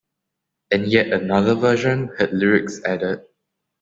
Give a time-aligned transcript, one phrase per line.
[0.71, 3.23] And yet another version had lyrics added.